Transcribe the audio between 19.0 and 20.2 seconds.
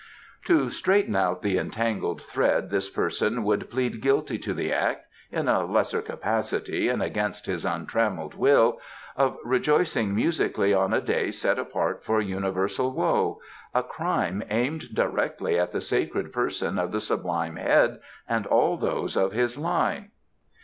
of his Line."